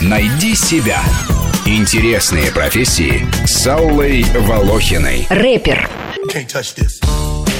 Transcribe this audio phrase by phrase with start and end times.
[0.00, 1.02] Найди себя.
[1.66, 5.26] Интересные профессии с Аллой Волохиной.
[5.28, 5.88] Рэпер.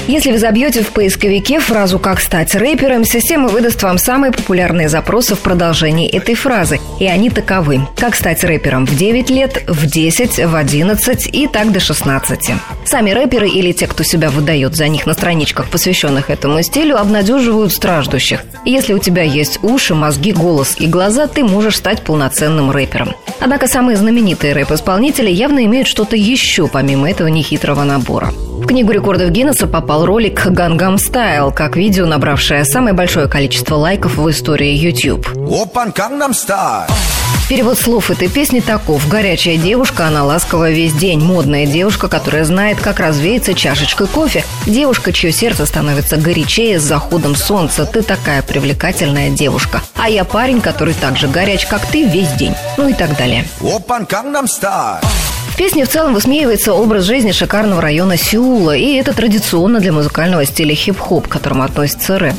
[0.09, 5.35] Если вы забьете в поисковике фразу «как стать рэпером», система выдаст вам самые популярные запросы
[5.35, 6.79] в продолжении этой фразы.
[6.99, 7.81] И они таковы.
[7.95, 12.53] Как стать рэпером в 9 лет, в 10, в 11 и так до 16.
[12.85, 17.71] Сами рэперы или те, кто себя выдает за них на страничках, посвященных этому стилю, обнадеживают
[17.71, 18.41] страждущих.
[18.65, 23.13] Если у тебя есть уши, мозги, голос и глаза, ты можешь стать полноценным рэпером.
[23.39, 28.33] Однако самые знаменитые рэп-исполнители явно имеют что-то еще помимо этого нехитрого набора.
[28.59, 34.17] В книгу рекордов Гиннесса попал ролик «Гангам Стайл», как видео, набравшее самое большое количество лайков
[34.17, 35.27] в истории YouTube.
[35.49, 36.89] Опан Gangnam Style.
[37.49, 39.07] Перевод слов этой песни таков.
[39.09, 41.19] Горячая девушка, она ласковая весь день.
[41.19, 44.43] Модная девушка, которая знает, как развеяться чашечкой кофе.
[44.67, 47.85] Девушка, чье сердце становится горячее с заходом солнца.
[47.87, 49.81] Ты такая привлекательная девушка.
[49.95, 52.53] А я парень, который так же горяч, как ты, весь день.
[52.77, 53.47] Ну и так далее.
[53.61, 55.03] Опан Gangnam Style.
[55.59, 60.73] Песне в целом высмеивается образ жизни шикарного района Сеула, и это традиционно для музыкального стиля
[60.73, 62.35] хип-хоп, к которому относится рэп.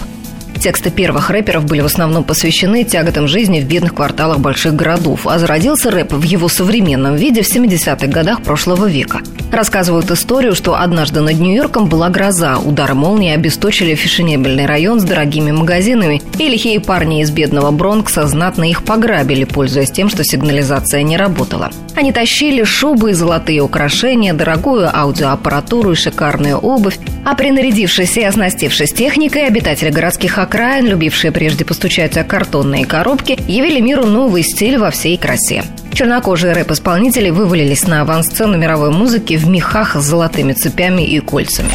[0.61, 5.39] Тексты первых рэперов были в основном посвящены тяготам жизни в бедных кварталах больших городов, а
[5.39, 9.20] зародился рэп в его современном виде в 70-х годах прошлого века.
[9.50, 15.50] Рассказывают историю, что однажды над Нью-Йорком была гроза, удары молнии обесточили фешенебельный район с дорогими
[15.50, 21.16] магазинами, и лихие парни из бедного Бронкса знатно их пограбили, пользуясь тем, что сигнализация не
[21.16, 21.70] работала.
[21.97, 28.92] Они тащили шубы и золотые украшения, дорогую аудиоаппаратуру и шикарную обувь, а принарядившись и оснастившись
[28.92, 34.91] техникой, обитатели городских окраин, любившие прежде постучать о картонные коробки, явили миру новый стиль во
[34.91, 35.62] всей красе.
[35.93, 41.71] Чернокожие рэп-исполнители вывалились на авансцену мировой музыки в мехах с золотыми цепями и кольцами.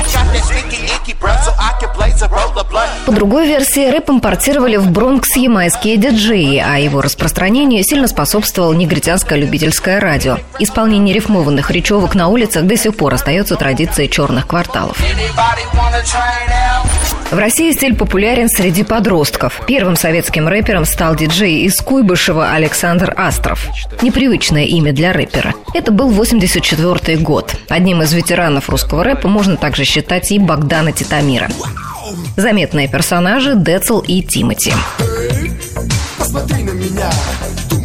[3.06, 9.40] По другой версии, рэп импортировали в Бронкс ямайские диджеи, а его распространению сильно способствовало негритянское
[9.40, 10.38] любительское радио.
[10.60, 14.98] Исполнение рифмованных речевок на улицах до сих пор остается традицией черных кварталов.
[17.32, 19.62] В России стиль популярен среди подростков.
[19.68, 23.68] Первым советским рэпером стал диджей из Куйбышева Александр Астров.
[24.02, 25.54] Непривычное имя для рэпера.
[25.74, 27.56] Это был 84 год.
[27.68, 31.50] Одним из ветеранов русского рэпа можно также считать и Богдана Титамира.
[32.38, 34.74] Заметные персонажи Децл и Тимати.
[36.18, 37.12] Посмотри на меня,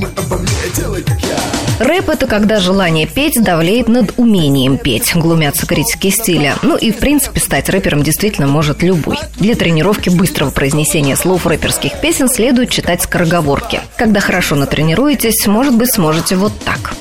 [0.00, 1.36] думай обо мне, делай как я.
[1.80, 6.56] Рэп– это когда желание петь давлеет над умением петь, глумятся критики стиля.
[6.60, 9.16] Ну и, в принципе, стать рэпером действительно может любой.
[9.36, 13.80] Для тренировки быстрого произнесения слов рэперских песен следует читать скороговорки.
[13.96, 16.92] Когда хорошо натренируетесь, может быть, сможете вот так.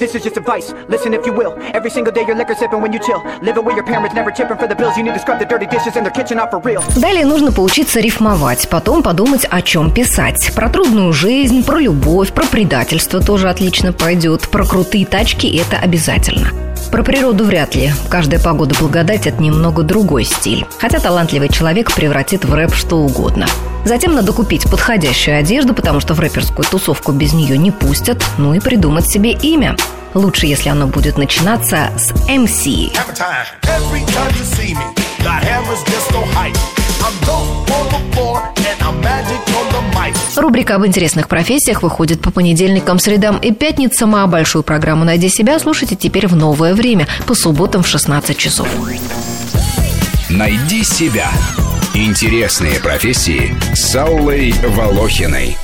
[6.96, 10.54] Далее нужно поучиться рифмовать, потом подумать, о чем писать.
[10.56, 12.89] Про трудную жизнь, про любовь, про предательство
[13.22, 16.52] тоже отлично пойдет, про крутые тачки– это обязательно.
[16.92, 17.92] Про природу вряд ли.
[18.10, 20.66] Каждая погода благодать– это немного другой стиль.
[20.80, 23.46] Хотя талантливый человек превратит в рэп что угодно.
[23.86, 28.54] Затем надо купить подходящую одежду, потому что в рэперскую тусовку без нее не пустят, ну
[28.56, 29.76] и придумать себе имя.
[30.16, 32.92] Лучше, если оно будет начинаться с MC.
[40.60, 45.58] Рубрика об интересных профессиях выходит по понедельникам, средам и пятницам, а большую программу «Найди себя»
[45.58, 48.68] слушайте теперь в новое время, по субботам в 16 часов.
[50.30, 51.32] Найди себя.
[51.94, 55.56] Интересные профессии с Аллой Волохиной.